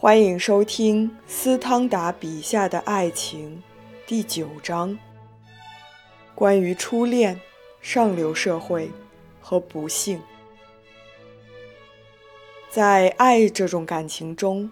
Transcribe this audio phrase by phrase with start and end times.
[0.00, 3.60] 欢迎收听斯汤达笔下的爱情
[4.06, 4.96] 第九章，
[6.36, 7.40] 关于初恋、
[7.80, 8.92] 上流社会
[9.40, 10.22] 和不幸。
[12.70, 14.70] 在爱这种感情中，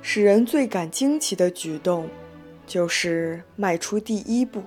[0.00, 2.08] 使人最感惊奇的举动，
[2.64, 4.62] 就是迈出第一步，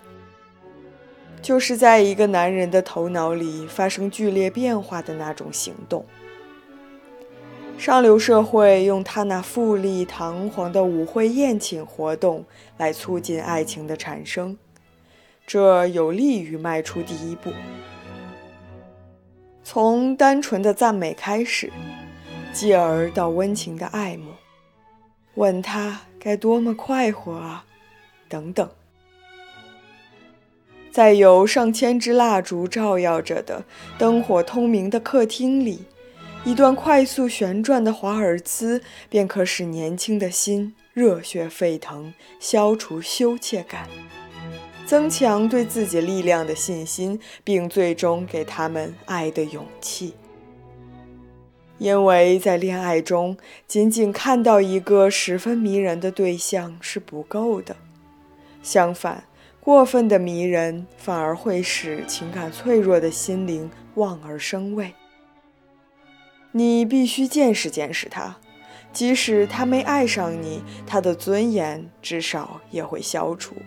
[1.42, 6.06] 就是在一个男人的头脑里发生剧烈变化的那种行动。
[7.78, 12.44] 上流社会用他那富丽堂皇的舞会宴请活动
[12.78, 14.58] 来促进爱情的产生，
[15.46, 17.52] 这有利于迈出第一步。
[19.64, 21.72] 从单纯的赞美开始，
[22.52, 24.32] 继而到温情的爱慕，
[25.36, 27.66] 问他该多么快活啊，
[28.28, 28.68] 等等。
[30.92, 33.64] 在有上千支蜡烛照耀着的
[34.00, 35.84] 灯火通明的客厅里。
[36.46, 38.80] 一段快速旋转的华尔兹，
[39.10, 43.90] 便可使年轻的心热血沸腾，消除羞怯感，
[44.86, 50.14] 增强对自己力量的信心，并最终给他们爱的勇气。
[51.80, 53.36] 因为在恋爱中，
[53.68, 57.76] 仅仅看到一个十分迷人的对象是不够的，
[58.62, 59.24] 相反，
[59.60, 64.94] 过分的迷人反而会使情感脆弱的心灵望而生畏。
[66.58, 68.38] 你必须见识见识他，
[68.94, 73.58] 即使他没爱上你，他的尊严至少也会消除。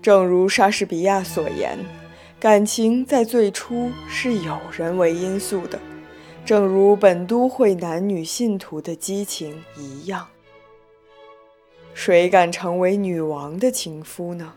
[0.00, 1.76] 正如莎士比亚所言，
[2.38, 5.80] 感情在最初是有人为因素的，
[6.44, 10.28] 正如本都会男女信徒的激情一样。
[11.94, 14.52] 谁敢成为女王的情夫呢？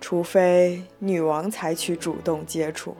[0.00, 2.96] 除非女王采取主动接触。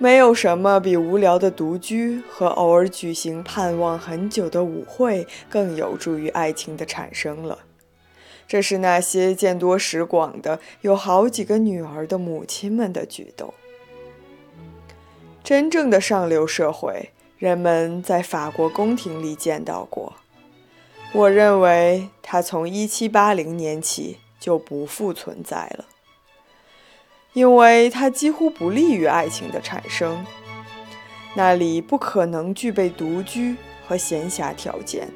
[0.00, 7.58] 没有什么比无聊的独居和偶尔举行盼望很久的舞会更有助于爱情的产生了。
[8.46, 13.52] 这是那些见多识广的、有好几个女儿的母亲们的举动。
[15.42, 20.14] 真正的上流社会，人们在法国宫廷里见到过。
[21.12, 25.84] 我认为它从1780年起就不复存在了。
[27.32, 30.24] 因为它几乎不利于爱情的产生，
[31.34, 33.56] 那里不可能具备独居
[33.86, 35.08] 和闲暇条件，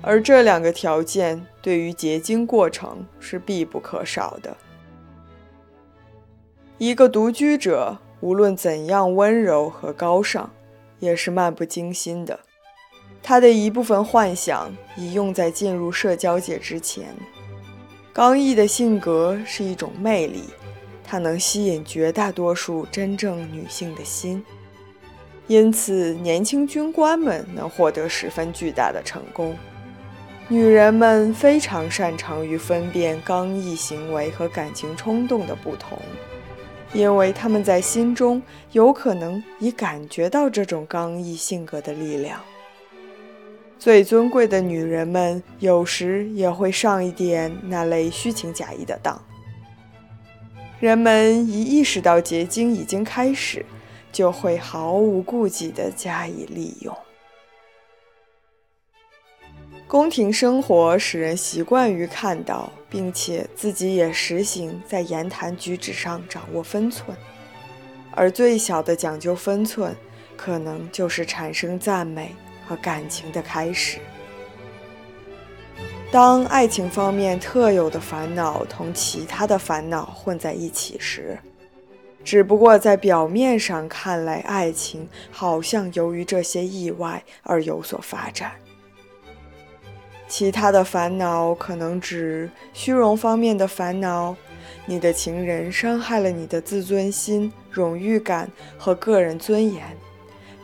[0.00, 4.56] 而这两个条件对于结晶过程是必不可少的。
[6.78, 10.50] 一个独居者无论怎样温柔和高尚，
[10.98, 12.40] 也是漫不经心的。
[13.22, 17.14] 他的一部分幻想已用在进入社交界之前。
[18.14, 20.44] 刚毅的性格是一种魅力。
[21.10, 24.44] 它能吸引绝大多数真正女性的心，
[25.48, 29.56] 因此年轻军官们能获得十分巨大的成功。
[30.46, 35.98] 女人们非常擅长于分辨刚毅行为和感情冲动的不同，
[36.92, 38.40] 因为她们在心中
[38.70, 42.40] 有可能已感觉到这种刚毅性格的力量。
[43.80, 49.20] 最尊贵的女人们有时也会上一点那类虚情假意的当。
[50.80, 53.66] 人们一意识到结晶已经开始，
[54.10, 56.96] 就会毫无顾忌地加以利用。
[59.86, 67.14] 宫廷生活使人习惯于看到，并且自己也实行在言谈举止上掌握分寸，
[68.12, 69.94] 而最小的讲究分寸，
[70.34, 72.34] 可能就是产生赞美
[72.66, 73.98] 和感情的开始。
[76.10, 81.38] 当爱情方面特有的烦恼同其他的烦恼混在一起时，
[82.24, 88.50] 只不过在表面上看来，爱情好像由于这些意外而有所发展。
[90.26, 94.34] 其他的烦恼可能指虚荣方面的烦恼，
[94.86, 99.84] 你的情人伤害了你的自尊心、荣誉感和个人尊严；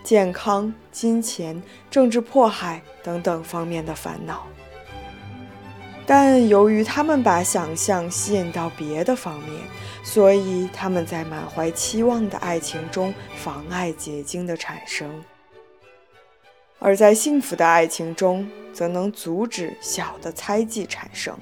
[0.02, 4.44] 健康、金钱、政治迫害等等方面的烦恼。
[6.06, 9.60] 但由于他们把想象吸引到别的方面，
[10.04, 15.10] 所以他们在满怀期望的爱情中妨碍结晶的产生；
[16.78, 21.36] 而在幸福的爱情中，则能阻止小的猜忌产生。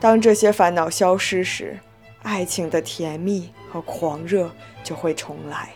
[0.00, 1.78] 当这些烦恼消失时，
[2.22, 4.50] 爱情的甜蜜和狂热
[4.82, 5.74] 就会重来。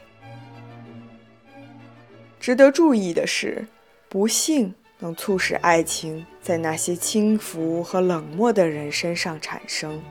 [2.41, 3.67] 值得注意的是，
[4.09, 4.75] 不幸。
[4.99, 10.03] 能促使爱情在那些轻浮和冷漠的人身上产生，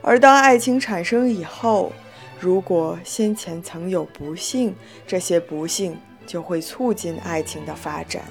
[0.00, 1.92] 而当爱情产生以后，
[2.40, 4.74] 如果先前曾有不幸，
[5.06, 5.96] 这些不幸
[6.26, 8.22] 就会促进爱情的发展，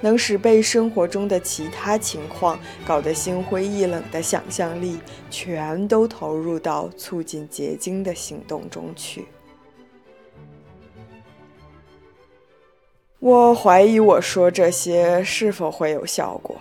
[0.00, 9.26] 能使被生活中的其他情况搞得心灰意冷的想象力，全都投入到促进结晶的行动中去。
[13.22, 16.56] 我怀疑我说这些是否会有效果。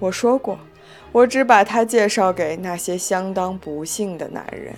[0.00, 0.58] 我说过，
[1.12, 4.74] 我只把它介绍给那些相当不幸的男人。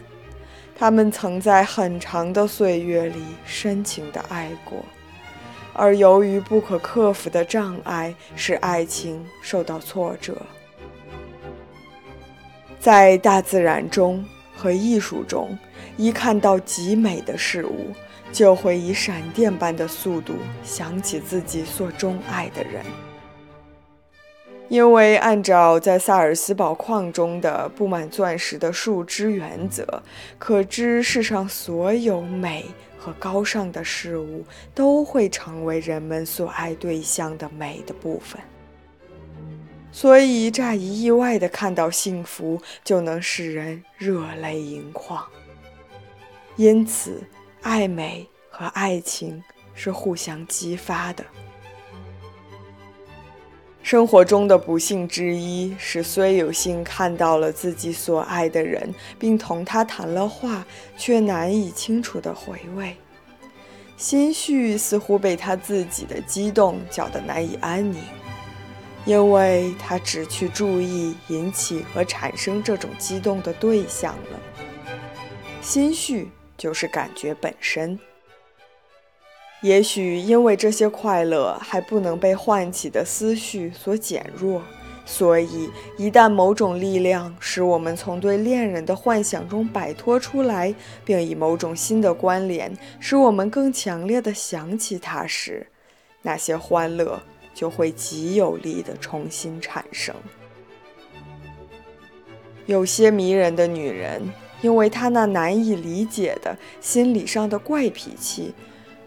[0.77, 4.77] 他们曾在很长的岁月里深情地爱过，
[5.73, 10.37] 而由于不可克服的障碍，使爱情受到挫折。
[12.79, 14.23] 在大自然中
[14.55, 15.57] 和艺术中，
[15.97, 17.95] 一看到极美的事物，
[18.33, 22.85] 就会以闪电般的速度想起自己所钟爱的人。
[24.69, 30.01] 因为按照在萨尔斯堡矿中的布满钻石的树枝原则，
[30.39, 32.67] 可知世上所有美
[32.97, 38.41] 和高尚的事物都会成为人们所爱对象的美的部分。
[39.91, 45.27] 所以乍一意外地看到幸福，就能使人热泪盈眶。
[46.55, 47.21] 因此，
[47.63, 49.43] 爱美和爱情
[49.75, 51.25] 是互相激发的。
[53.83, 60.65] 生活中的不幸之一是，虽有幸看到了自己所爱的人，并同他谈了话，
[60.97, 62.97] 却难以清楚地回味。
[63.97, 68.01] 心绪似乎被他自己的激动搅得难以安宁，
[69.05, 74.41] 因为他只去注意引起和产生这种激动的对象了。
[75.61, 76.31] 心绪
[76.61, 77.99] 就是感觉本身。
[79.63, 84.63] 也许因为这些快乐还不能被唤起的思绪所减弱，
[85.07, 92.71] 所以一旦某种力量使我们从对恋人的幻想中摆脱出来，并以某种新的关联
[93.01, 95.67] 使我们更强烈地想起他时，
[96.21, 97.21] 那些欢乐
[97.55, 100.15] 就会极有力地重新产生。
[102.67, 104.23] 有些迷人的女人，
[104.61, 108.55] 因为他那难以理解的心理上的怪脾气。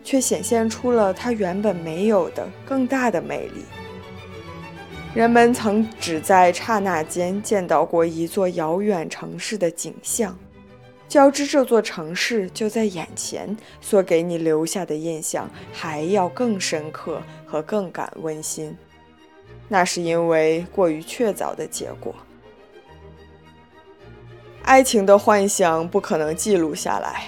[0.03, 3.63] 却显现出了他原本没有的更大的魅力。
[5.13, 10.37] 人们曾只在刹那间见到过一座遥远城市的景象，
[11.07, 18.75] 较之这座城市就在眼前所给你留下的印象还要更深刻和更感温馨。
[19.69, 22.13] 那是因为过于确凿的结果。
[24.63, 27.25] 爱情的幻想不可能记录下来，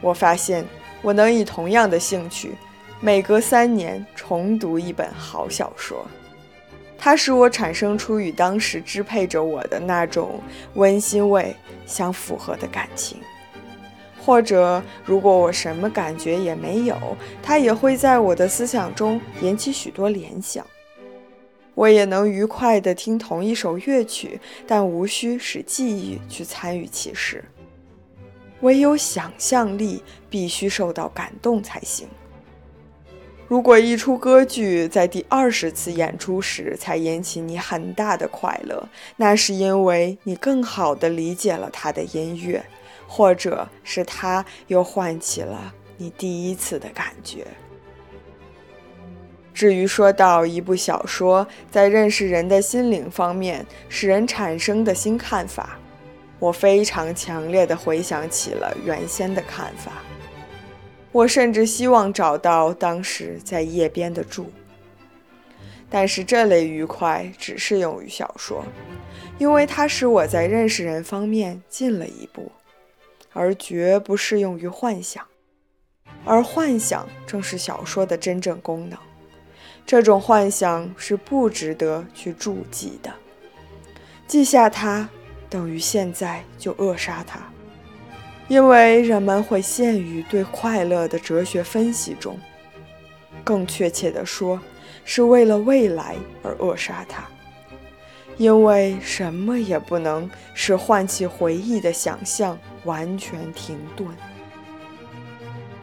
[0.00, 0.64] 我发现。
[1.02, 2.54] 我能以同样的兴趣，
[3.00, 6.04] 每隔三年重读一本好小说，
[6.98, 10.42] 它使我产生出与当时支配着我的那种
[10.74, 11.56] 温馨味
[11.86, 13.18] 相符合的感情。
[14.22, 16.98] 或者，如果我什么感觉也没有，
[17.42, 20.62] 它也会在我的思想中引起许多联想。
[21.74, 27.44] 我也能愉快地听同一首乐曲，但无需使记忆去参与其事。
[28.60, 32.06] 唯有想象力必须受到感动才行。
[33.48, 42.64] 如果一出歌剧在第二十次演出时才引起你很大的快乐，那是因为你更好地理解了它的音乐，
[43.08, 47.46] 或者是它又唤起了你第一次的感觉。
[49.52, 55.78] 至于说到一部小说在认识人的心灵方面使人产生的新看法。
[56.38, 59.92] 我非常强烈地回想起了原先的看法，
[61.12, 64.50] 我甚至希望找到当时在夜边的住。
[65.90, 68.64] 但是这类愉快只适用于小说，
[69.38, 72.50] 因为它使我在认识人方面进了一步，
[73.34, 75.22] 而绝不适用于幻想。
[76.24, 78.98] 而幻想正是小说的真正功能，
[79.90, 83.12] 这种幻想是不值得去注记的，
[84.28, 85.08] 记下它。
[85.48, 87.40] 等于现在就扼杀它，
[88.46, 92.38] 因为人们会陷于对快乐的哲学分析中。
[93.42, 94.60] 更确切地说，
[95.04, 97.24] 是为了未来而扼杀它，
[98.36, 104.06] 因为什么也不能使唤起回忆的想象完全停顿。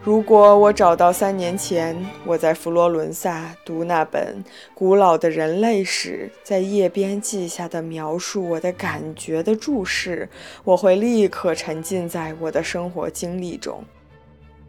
[0.08, 1.94] 如果我找到三年前
[2.26, 4.42] 我在佛罗伦萨读那本
[4.74, 10.30] 古老的人类史，在页边记下的描述我的感觉的注释，
[10.64, 13.84] 我会立刻沉浸在我的生活经历中，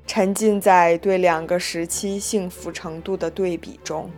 [0.08, 4.10] 沉浸在对两个时期幸福程度的对比中，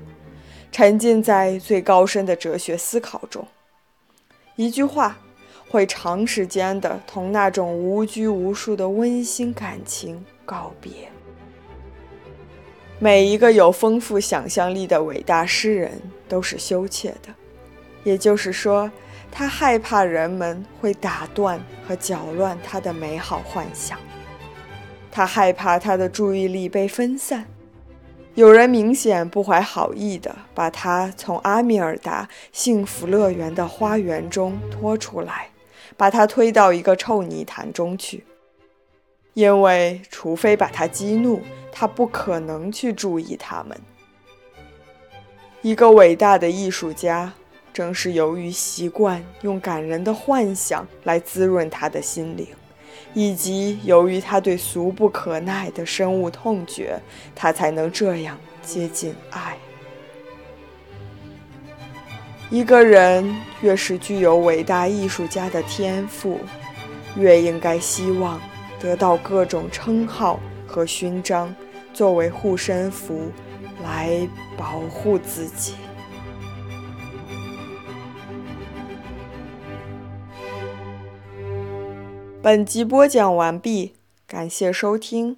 [0.72, 3.46] 沉浸在最高深的哲学思考中。
[4.56, 5.18] 一句话，
[5.70, 10.90] 会长时间的同那种无拘无束的温馨感情告别。
[12.98, 15.92] 每一个有丰富想象力的伟大诗人
[16.28, 17.32] 都是羞怯的，
[18.02, 18.90] 也就是说，
[19.30, 23.96] 他害怕人们会打断和搅乱他的美好幻想，
[25.08, 27.46] 他害怕他的注意力被分散。
[28.34, 35.48] 有人明显不怀好意地把他从阿米尔达幸福乐园的花园中拖出来，
[36.00, 38.24] 把他推到一个臭泥潭中去。
[39.34, 43.78] 因为除非把他激怒，他不可能去注意他们。
[45.60, 47.30] 一个伟大的艺术家，
[47.70, 52.46] 正是由于习惯用感人的幻想来滋润他的心灵。
[53.12, 56.98] 以及由于他对俗不可耐的深恶痛绝，
[57.34, 59.58] 他才能这样接近爱。
[62.50, 66.40] 一个人越是具有伟大艺术家的天赋，
[67.16, 68.40] 越应该希望
[68.80, 71.54] 得到各种称号和勋章
[71.94, 73.30] 作为护身符，
[73.84, 74.28] 来
[74.58, 75.74] 保护自己。
[82.42, 83.94] 本集播讲完毕，
[84.26, 85.36] 感谢收听。